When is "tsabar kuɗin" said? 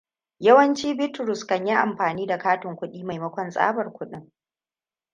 3.49-4.31